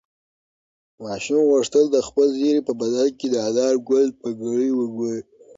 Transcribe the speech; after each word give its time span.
ماشوم 1.03 1.41
غوښتل 1.51 1.85
چې 1.87 1.93
د 1.95 1.97
خپل 2.07 2.27
زېري 2.39 2.61
په 2.67 2.73
بدل 2.81 3.07
کې 3.19 3.27
د 3.29 3.35
انارګل 3.49 4.05
پګړۍ 4.21 4.69
وګوري. 4.75 5.19